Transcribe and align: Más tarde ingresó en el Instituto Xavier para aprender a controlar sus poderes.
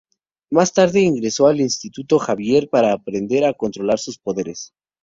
Más 0.49 0.73
tarde 0.73 1.01
ingresó 1.01 1.47
en 1.51 1.57
el 1.57 1.61
Instituto 1.61 2.17
Xavier 2.17 2.67
para 2.69 2.91
aprender 2.91 3.45
a 3.45 3.53
controlar 3.53 3.99
sus 3.99 4.17
poderes. 4.17 4.73